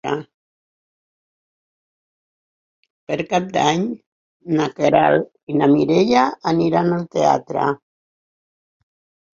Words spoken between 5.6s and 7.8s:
na Mireia aniran al teatre.